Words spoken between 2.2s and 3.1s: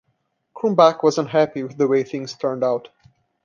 turned out.